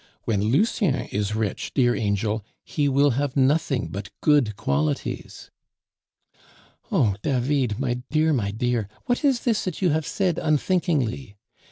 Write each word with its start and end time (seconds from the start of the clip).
When 0.23 0.41
Lucien 0.41 0.95
is 1.11 1.35
rich, 1.35 1.75
dear 1.75 1.95
angel, 1.95 2.43
he 2.63 2.89
will 2.89 3.11
have 3.11 3.37
nothing 3.37 3.89
but 3.89 4.09
good 4.19 4.55
qualities." 4.55 5.51
"Oh! 6.91 7.15
David, 7.21 7.77
my 7.77 8.01
dear, 8.09 8.33
my 8.33 8.49
dear; 8.49 8.87
what 9.05 9.23
is 9.23 9.41
this 9.41 9.63
that 9.65 9.79
you 9.79 9.89
have 9.91 10.07
said 10.07 10.39
unthinkingly? 10.39 11.37